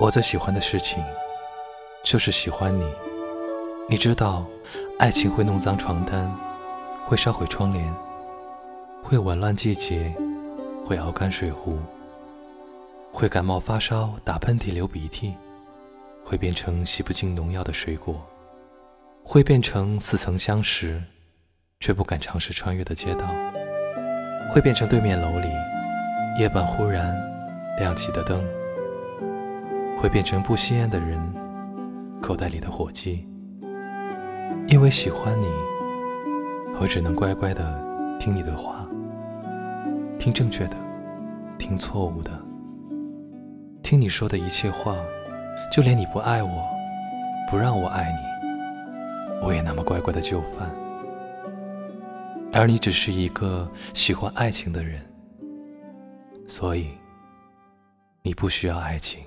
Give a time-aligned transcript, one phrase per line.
[0.00, 1.04] 我最喜欢的事情，
[2.02, 2.90] 就是喜欢你。
[3.86, 4.46] 你知道，
[4.98, 6.34] 爱情会弄脏床单，
[7.04, 7.94] 会烧毁窗帘，
[9.02, 10.10] 会紊乱季节，
[10.86, 11.78] 会熬干水壶，
[13.12, 15.34] 会感冒发烧、打喷嚏、流鼻涕，
[16.24, 18.26] 会变成洗不净农药的水果，
[19.22, 21.02] 会变成似曾相识
[21.80, 23.26] 却不敢尝试穿越的街道，
[24.48, 25.48] 会变成对面楼里
[26.38, 27.14] 夜半忽然
[27.78, 28.42] 亮起的灯。
[30.00, 31.20] 会变成不吸烟的人
[32.22, 33.28] 口袋里的火机，
[34.66, 35.46] 因为喜欢你，
[36.80, 38.88] 我只能乖乖的听你的话，
[40.18, 40.76] 听正确的，
[41.58, 42.32] 听错误的，
[43.82, 44.96] 听你说的一切话，
[45.70, 46.66] 就连你不爱我，
[47.50, 50.74] 不让我爱你，我也那么乖乖的就范。
[52.54, 54.98] 而你只是一个喜欢爱情的人，
[56.46, 56.88] 所以
[58.22, 59.20] 你不需要爱情。